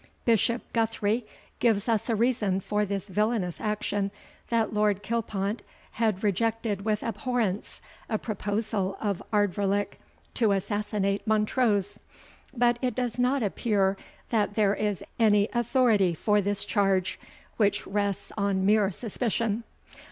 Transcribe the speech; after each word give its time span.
Bishop 0.25 0.63
Guthrie 0.73 1.27
gives 1.59 1.87
us 1.87 2.09
a 2.09 2.15
reason 2.15 2.59
for 2.59 2.85
this 2.85 3.07
villainous 3.07 3.61
action, 3.61 4.09
that 4.49 4.73
Lord 4.73 5.03
Kilpont 5.03 5.61
had 5.91 6.23
rejected 6.23 6.83
with 6.83 7.03
abhorrence 7.03 7.81
a 8.09 8.17
proposal 8.17 8.97
of 8.99 9.21
Ardvoirlich 9.31 9.99
to 10.33 10.53
assassinate 10.53 11.27
Montrose. 11.27 11.99
But 12.51 12.79
it 12.81 12.95
does 12.95 13.19
not 13.19 13.43
appear 13.43 13.95
that 14.31 14.55
there 14.55 14.73
is 14.73 15.03
any 15.19 15.47
authority 15.53 16.15
for 16.15 16.41
this 16.41 16.65
charge, 16.65 17.19
which 17.57 17.85
rests 17.85 18.31
on 18.35 18.65
mere 18.65 18.89
suspicion. 18.91 19.63